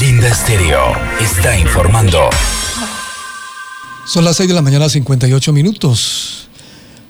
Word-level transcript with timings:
Linda 0.00 0.28
Stereo 0.34 0.92
está 1.20 1.58
informando. 1.58 2.28
Son 4.04 4.24
las 4.24 4.36
6 4.36 4.48
de 4.50 4.54
la 4.54 4.60
mañana, 4.60 4.90
58 4.90 5.52
minutos. 5.54 6.50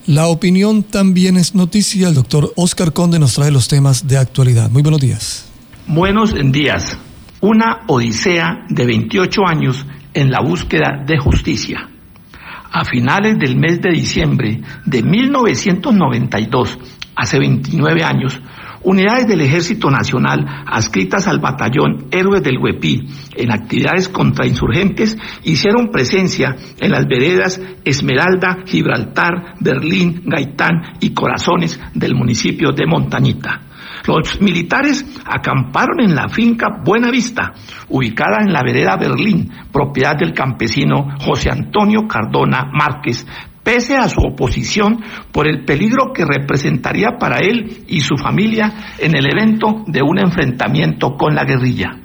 La 0.07 0.26
opinión 0.26 0.84
también 0.84 1.36
es 1.36 1.54
noticia. 1.57 2.08
El 2.08 2.14
doctor 2.14 2.52
Oscar 2.54 2.92
Conde 2.92 3.18
nos 3.18 3.34
trae 3.34 3.50
los 3.50 3.67
temas 3.67 4.07
de 4.07 4.18
actualidad. 4.18 4.70
Muy 4.70 4.83
buenos 4.83 5.00
días. 5.00 5.49
Buenos 5.88 6.33
días. 6.52 6.96
Una 7.41 7.83
odisea 7.88 8.67
de 8.69 8.87
28 8.87 9.41
años 9.46 9.84
en 10.14 10.30
la 10.30 10.41
búsqueda 10.41 11.03
de 11.05 11.18
justicia. 11.18 11.89
A 12.71 12.84
finales 12.84 13.37
del 13.39 13.57
mes 13.57 13.80
de 13.80 13.91
diciembre 13.91 14.61
de 14.84 15.03
1992, 15.03 16.79
hace 17.16 17.39
29 17.39 18.05
años, 18.05 18.41
Unidades 18.87 19.27
del 19.27 19.41
Ejército 19.41 19.91
Nacional 19.91 20.46
adscritas 20.64 21.27
al 21.27 21.41
batallón 21.41 22.07
Héroes 22.12 22.41
del 22.45 22.59
Huepí 22.59 23.09
en 23.34 23.51
actividades 23.51 24.09
contra 24.09 24.47
insurgentes 24.47 25.19
hicieron 25.42 25.88
presencia 25.91 26.55
en 26.78 26.92
las 26.92 27.05
veredas 27.05 27.61
Esmeralda, 27.84 28.59
Gibraltar, 28.64 29.56
Berlín, 29.59 30.23
Gaitán 30.25 30.98
y 31.01 31.12
Corazones 31.12 31.80
del 31.95 32.14
municipio 32.14 32.70
de 32.70 32.87
Montañita. 32.87 33.61
Los 34.06 34.41
militares 34.41 35.05
acamparon 35.25 35.98
en 36.00 36.14
la 36.14 36.28
finca 36.28 36.80
Buena 36.84 37.11
Vista, 37.11 37.55
ubicada 37.89 38.37
en 38.41 38.53
la 38.53 38.62
vereda 38.62 38.97
Berlín, 38.97 39.50
propiedad 39.73 40.14
del 40.16 40.33
campesino 40.33 41.09
José 41.19 41.50
Antonio 41.50 42.06
Cardona 42.06 42.70
Márquez, 42.73 43.27
pese 43.66 43.97
a 43.97 44.09
su 44.09 44.20
oposición 44.20 45.02
por 45.33 45.48
el 45.48 45.65
peligro 45.65 46.12
que 46.15 46.25
representaría 46.25 47.19
para 47.19 47.38
él 47.38 47.83
y 47.89 48.01
su 48.01 48.16
familia 48.16 48.95
en 48.97 49.16
el 49.16 49.27
evento 49.27 49.83
de 49.89 50.02
un 50.02 50.20
enfrentamiento 50.20 51.16
con 51.16 51.34
la 51.34 51.45
guerrilla. 51.45 51.98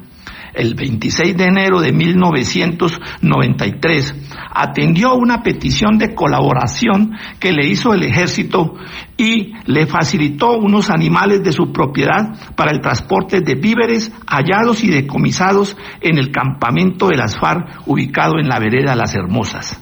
El 0.54 0.74
26 0.74 1.36
de 1.36 1.44
enero 1.44 1.80
de 1.80 1.92
1993, 1.92 4.14
atendió 4.50 5.10
a 5.10 5.14
una 5.14 5.44
petición 5.44 5.98
de 5.98 6.16
colaboración 6.16 7.12
que 7.38 7.52
le 7.52 7.68
hizo 7.68 7.94
el 7.94 8.02
ejército 8.02 8.74
y 9.16 9.52
le 9.66 9.86
facilitó 9.86 10.58
unos 10.58 10.90
animales 10.90 11.44
de 11.44 11.52
su 11.52 11.70
propiedad 11.72 12.54
para 12.56 12.72
el 12.72 12.80
transporte 12.80 13.40
de 13.40 13.54
víveres 13.54 14.10
hallados 14.26 14.82
y 14.82 14.90
decomisados 14.90 15.76
en 16.00 16.18
el 16.18 16.32
campamento 16.32 17.06
de 17.06 17.18
las 17.18 17.38
FARC 17.38 17.86
ubicado 17.86 18.40
en 18.40 18.48
la 18.48 18.58
vereda 18.58 18.96
Las 18.96 19.14
Hermosas 19.14 19.81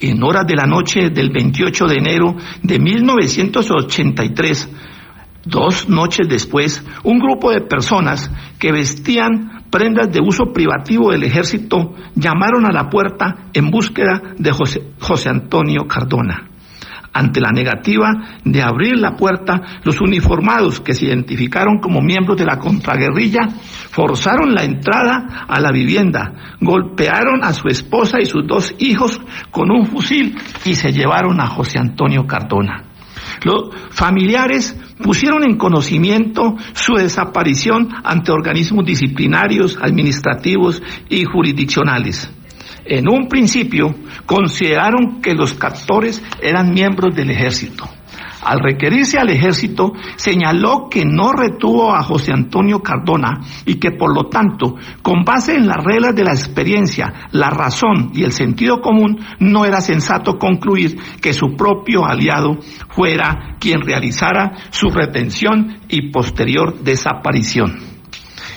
en 0.00 0.22
horas 0.22 0.46
de 0.46 0.56
la 0.56 0.66
noche 0.66 1.10
del 1.10 1.30
28 1.30 1.86
de 1.86 1.94
enero 1.96 2.36
de 2.62 2.78
1983, 2.78 4.70
dos 5.44 5.88
noches 5.88 6.28
después, 6.28 6.84
un 7.04 7.18
grupo 7.18 7.50
de 7.50 7.62
personas 7.62 8.30
que 8.58 8.72
vestían 8.72 9.64
prendas 9.70 10.10
de 10.10 10.20
uso 10.20 10.52
privativo 10.52 11.10
del 11.10 11.24
ejército 11.24 11.94
llamaron 12.14 12.66
a 12.66 12.72
la 12.72 12.88
puerta 12.88 13.48
en 13.52 13.70
búsqueda 13.70 14.34
de 14.38 14.52
José, 14.52 14.82
José 15.00 15.28
Antonio 15.28 15.86
Cardona. 15.86 16.48
Ante 17.12 17.40
la 17.40 17.50
negativa 17.50 18.40
de 18.44 18.62
abrir 18.62 18.96
la 18.96 19.16
puerta, 19.16 19.80
los 19.82 20.00
uniformados 20.00 20.80
que 20.80 20.94
se 20.94 21.06
identificaron 21.06 21.78
como 21.80 22.00
miembros 22.00 22.36
de 22.36 22.44
la 22.44 22.58
contraguerrilla 22.58 23.48
forzaron 23.90 24.54
la 24.54 24.64
entrada 24.64 25.46
a 25.48 25.60
la 25.60 25.72
vivienda, 25.72 26.56
golpearon 26.60 27.42
a 27.42 27.52
su 27.52 27.68
esposa 27.68 28.20
y 28.20 28.26
sus 28.26 28.46
dos 28.46 28.74
hijos 28.78 29.20
con 29.50 29.70
un 29.70 29.86
fusil 29.86 30.36
y 30.64 30.74
se 30.74 30.92
llevaron 30.92 31.40
a 31.40 31.46
José 31.46 31.78
Antonio 31.78 32.26
Cardona. 32.26 32.84
Los 33.44 33.74
familiares 33.90 34.76
pusieron 35.02 35.44
en 35.44 35.56
conocimiento 35.56 36.56
su 36.72 36.94
desaparición 36.94 37.88
ante 38.04 38.32
organismos 38.32 38.84
disciplinarios, 38.84 39.78
administrativos 39.80 40.82
y 41.08 41.24
jurisdiccionales. 41.24 42.30
En 42.84 43.08
un 43.08 43.28
principio 43.28 43.94
consideraron 44.28 45.22
que 45.22 45.32
los 45.32 45.54
captores 45.54 46.22
eran 46.42 46.74
miembros 46.74 47.16
del 47.16 47.30
ejército. 47.30 47.88
Al 48.42 48.60
requerirse 48.60 49.18
al 49.18 49.30
ejército, 49.30 49.94
señaló 50.16 50.88
que 50.90 51.04
no 51.04 51.32
retuvo 51.32 51.94
a 51.94 52.02
José 52.02 52.32
Antonio 52.32 52.80
Cardona 52.80 53.40
y 53.64 53.76
que 53.76 53.90
por 53.90 54.14
lo 54.14 54.28
tanto, 54.28 54.76
con 55.02 55.24
base 55.24 55.54
en 55.54 55.66
las 55.66 55.82
reglas 55.82 56.14
de 56.14 56.24
la 56.24 56.32
experiencia, 56.32 57.28
la 57.32 57.48
razón 57.48 58.10
y 58.14 58.22
el 58.22 58.32
sentido 58.32 58.82
común, 58.82 59.18
no 59.40 59.64
era 59.64 59.80
sensato 59.80 60.38
concluir 60.38 60.98
que 61.22 61.32
su 61.32 61.56
propio 61.56 62.04
aliado 62.04 62.58
fuera 62.90 63.56
quien 63.58 63.80
realizara 63.80 64.52
su 64.70 64.90
retención 64.90 65.78
y 65.88 66.10
posterior 66.10 66.78
desaparición. 66.80 67.97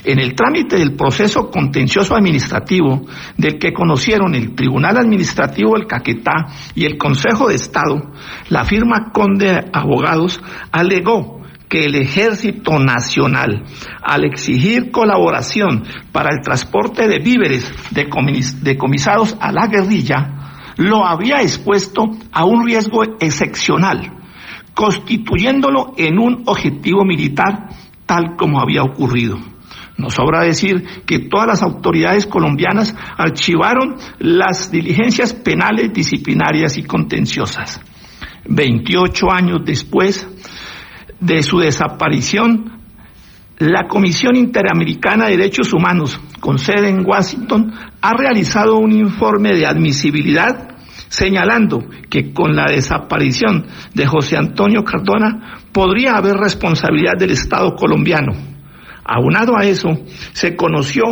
En 0.04 0.20
el 0.20 0.34
trámite 0.34 0.78
del 0.78 0.96
proceso 0.96 1.52
contencioso 1.52 2.16
administrativo, 2.16 3.06
del 3.38 3.60
que 3.60 3.72
conocieron 3.72 4.34
el 4.34 4.56
Tribunal 4.56 4.98
Administrativo 4.98 5.76
del 5.76 5.86
Caquetá 5.86 6.48
y 6.74 6.86
el 6.86 6.98
Consejo 6.98 7.50
de 7.50 7.56
Estado, 7.56 8.12
la 8.50 8.64
firma 8.64 9.12
Conde 9.14 9.64
Abogados 9.72 10.42
alegó 10.72 11.42
que 11.70 11.86
el 11.86 11.96
Ejército 11.96 12.80
Nacional, 12.80 13.64
al 14.02 14.26
exigir 14.26 14.92
colaboración 14.92 15.84
para 16.12 16.34
el 16.34 16.42
transporte 16.42 17.08
de 17.08 17.20
víveres 17.20 17.72
decomisados 17.92 19.38
a 19.40 19.52
la 19.52 19.68
guerrilla, 19.68 20.74
lo 20.78 21.06
había 21.06 21.42
expuesto 21.42 22.10
a 22.32 22.44
un 22.44 22.66
riesgo 22.66 23.04
excepcional, 23.20 24.18
constituyéndolo 24.74 25.94
en 25.96 26.18
un 26.18 26.44
objetivo 26.48 27.06
militar 27.06 27.70
tal 28.06 28.36
como 28.36 28.60
había 28.60 28.84
ocurrido. 28.84 29.51
Nos 30.02 30.16
sobra 30.16 30.44
decir 30.44 30.84
que 31.06 31.20
todas 31.20 31.46
las 31.46 31.62
autoridades 31.62 32.26
colombianas 32.26 32.96
archivaron 33.18 33.98
las 34.18 34.72
diligencias 34.72 35.34
penales, 35.34 35.94
disciplinarias 35.94 36.76
y 36.78 36.84
contenciosas. 36.84 37.80
28 38.50 39.32
años 39.32 39.60
después 39.64 40.28
de 41.20 41.44
su 41.44 41.60
desaparición, 41.60 42.82
la 43.60 43.88
Comisión 43.88 44.36
Interamericana 44.36 45.26
de 45.26 45.38
Derechos 45.38 45.72
Humanos, 45.72 46.20
con 46.40 46.58
sede 46.58 46.90
en 46.90 47.06
Washington, 47.06 47.72
ha 48.02 48.14
realizado 48.14 48.78
un 48.78 48.94
informe 48.94 49.54
de 49.56 49.68
admisibilidad 49.68 50.70
señalando 51.10 51.84
que 52.10 52.34
con 52.34 52.56
la 52.56 52.66
desaparición 52.66 53.68
de 53.94 54.08
José 54.08 54.36
Antonio 54.36 54.84
Cardona 54.84 55.60
podría 55.72 56.16
haber 56.16 56.38
responsabilidad 56.38 57.18
del 57.20 57.32
Estado 57.32 57.76
colombiano 57.76 58.52
Aunado 59.04 59.58
a 59.58 59.66
eso, 59.66 59.90
se 60.34 60.56
conoció 60.56 61.04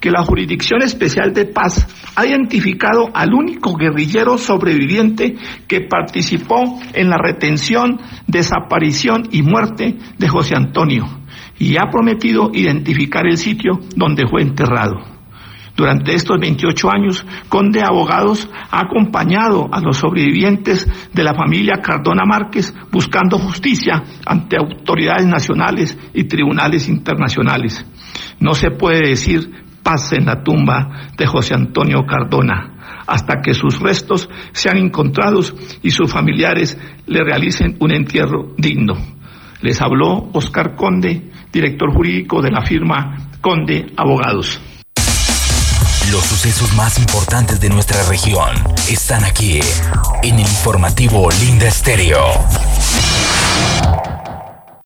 que 0.00 0.10
la 0.10 0.24
Jurisdicción 0.24 0.82
Especial 0.82 1.32
de 1.32 1.46
Paz 1.46 1.86
ha 2.16 2.26
identificado 2.26 3.10
al 3.14 3.34
único 3.34 3.74
guerrillero 3.76 4.38
sobreviviente 4.38 5.36
que 5.68 5.82
participó 5.82 6.80
en 6.94 7.10
la 7.10 7.18
retención, 7.18 8.00
desaparición 8.26 9.28
y 9.30 9.42
muerte 9.42 9.96
de 10.18 10.28
José 10.28 10.54
Antonio 10.56 11.04
y 11.58 11.76
ha 11.76 11.90
prometido 11.90 12.50
identificar 12.52 13.26
el 13.26 13.36
sitio 13.36 13.80
donde 13.94 14.26
fue 14.26 14.42
enterrado. 14.42 15.13
Durante 15.76 16.14
estos 16.14 16.38
28 16.38 16.88
años, 16.88 17.26
Conde 17.48 17.82
Abogados 17.82 18.48
ha 18.70 18.80
acompañado 18.80 19.68
a 19.72 19.80
los 19.80 19.96
sobrevivientes 19.96 20.86
de 21.12 21.24
la 21.24 21.34
familia 21.34 21.80
Cardona 21.82 22.24
Márquez 22.24 22.72
buscando 22.92 23.38
justicia 23.38 24.02
ante 24.24 24.56
autoridades 24.56 25.26
nacionales 25.26 25.98
y 26.12 26.24
tribunales 26.24 26.88
internacionales. 26.88 27.84
No 28.38 28.54
se 28.54 28.70
puede 28.70 29.08
decir 29.08 29.50
paz 29.82 30.12
en 30.12 30.26
la 30.26 30.44
tumba 30.44 31.10
de 31.18 31.26
José 31.26 31.54
Antonio 31.54 32.06
Cardona 32.06 33.02
hasta 33.06 33.42
que 33.42 33.52
sus 33.52 33.80
restos 33.80 34.30
sean 34.52 34.78
encontrados 34.78 35.54
y 35.82 35.90
sus 35.90 36.10
familiares 36.10 36.78
le 37.06 37.22
realicen 37.24 37.76
un 37.80 37.92
entierro 37.92 38.54
digno. 38.56 38.94
Les 39.60 39.80
habló 39.82 40.30
Oscar 40.32 40.76
Conde, 40.76 41.30
director 41.52 41.92
jurídico 41.92 42.40
de 42.40 42.50
la 42.50 42.62
firma 42.62 43.16
Conde 43.40 43.86
Abogados. 43.96 44.60
Los 46.10 46.24
sucesos 46.24 46.72
más 46.74 46.98
importantes 46.98 47.60
de 47.60 47.68
nuestra 47.68 48.02
región 48.04 48.56
están 48.88 49.24
aquí 49.24 49.60
en 50.22 50.34
el 50.34 50.40
informativo 50.40 51.30
Linda 51.30 51.66
Estéreo. 51.66 52.44